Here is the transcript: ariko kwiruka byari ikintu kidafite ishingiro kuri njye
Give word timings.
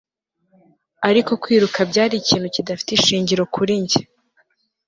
ariko 1.09 1.31
kwiruka 1.41 1.79
byari 1.89 2.13
ikintu 2.21 2.47
kidafite 2.55 2.91
ishingiro 2.93 3.43
kuri 3.53 3.73
njye 3.83 4.01